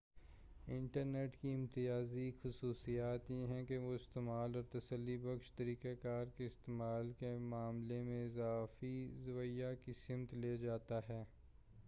[0.67, 6.45] internet کی امتیازی خصوصیات یہ ہیں کہ وہ استعمال اور تسلی بخش طریقہ کار کے
[6.45, 8.95] استعمال کے معاملے میں اضافی
[9.25, 11.23] زاویہ کی سمت لے جاتا ہے